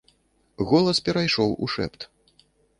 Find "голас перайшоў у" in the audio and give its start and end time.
0.71-1.71